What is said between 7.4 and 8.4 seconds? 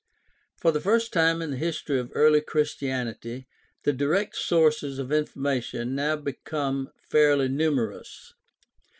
numerous.